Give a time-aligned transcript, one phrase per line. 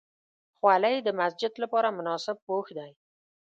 [0.57, 2.91] خولۍ د مسجد لپاره مناسب پوښ دی.